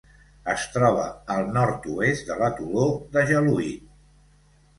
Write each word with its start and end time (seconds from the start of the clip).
Es 0.51 0.61
troba 0.77 1.03
al 1.33 1.45
nord-oest 1.57 2.31
de 2.33 2.39
l'atoló 2.41 2.87
de 3.19 3.27
Jaluit. 3.33 3.95